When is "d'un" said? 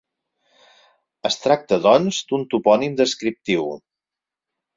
2.33-2.47